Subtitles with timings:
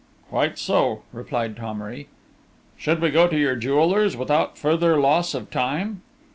[0.29, 2.07] "Quite so," replied Thomery....
[2.75, 6.01] "Should we go to your jeweller's, without further loss of time?"